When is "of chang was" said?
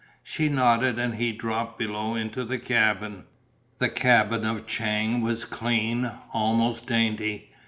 4.47-5.45